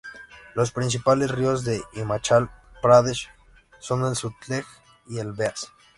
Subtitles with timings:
[0.55, 2.49] Los principales ríos de Himachal
[2.81, 3.27] Pradesh
[3.77, 4.65] son el Sutlej
[5.05, 5.71] y el Beas.